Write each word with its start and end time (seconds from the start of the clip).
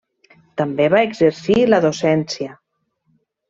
També 0.61 0.87
va 0.93 1.03
exercir 1.09 1.59
la 1.75 1.81
docència. 1.87 2.59